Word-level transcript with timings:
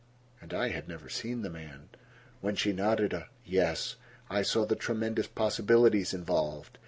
And 0.41 0.51
I 0.51 0.69
had 0.69 0.87
never 0.87 1.09
seen 1.09 1.43
the 1.43 1.49
man! 1.51 1.89
When 2.39 2.55
she 2.55 2.73
nodded 2.73 3.13
a 3.13 3.27
"yes" 3.45 3.97
I 4.31 4.41
saw 4.41 4.65
the 4.65 4.75
tremendous 4.75 5.27
possibilities 5.27 6.11
involved. 6.11 6.79